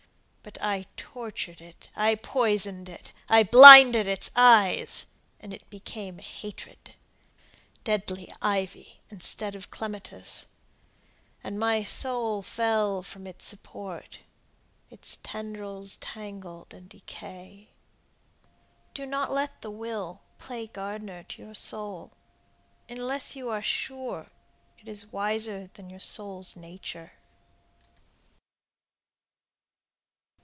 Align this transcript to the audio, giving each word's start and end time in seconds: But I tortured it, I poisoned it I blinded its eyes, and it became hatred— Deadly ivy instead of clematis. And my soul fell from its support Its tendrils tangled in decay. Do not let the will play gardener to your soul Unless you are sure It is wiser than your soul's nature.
But 0.43 0.57
I 0.59 0.87
tortured 0.97 1.61
it, 1.61 1.89
I 1.95 2.15
poisoned 2.15 2.89
it 2.89 3.13
I 3.29 3.43
blinded 3.43 4.07
its 4.07 4.31
eyes, 4.35 5.05
and 5.39 5.53
it 5.53 5.69
became 5.69 6.17
hatred— 6.17 6.95
Deadly 7.83 8.27
ivy 8.41 9.01
instead 9.09 9.53
of 9.53 9.69
clematis. 9.69 10.47
And 11.43 11.59
my 11.59 11.83
soul 11.83 12.41
fell 12.41 13.03
from 13.03 13.27
its 13.27 13.45
support 13.45 14.17
Its 14.89 15.19
tendrils 15.21 15.97
tangled 15.97 16.73
in 16.73 16.87
decay. 16.87 17.69
Do 18.95 19.05
not 19.05 19.31
let 19.31 19.61
the 19.61 19.69
will 19.71 20.21
play 20.39 20.65
gardener 20.65 21.21
to 21.21 21.43
your 21.43 21.53
soul 21.53 22.13
Unless 22.89 23.35
you 23.35 23.51
are 23.51 23.61
sure 23.61 24.31
It 24.79 24.87
is 24.87 25.13
wiser 25.13 25.67
than 25.71 25.91
your 25.91 25.99
soul's 25.99 26.55
nature. 26.55 27.11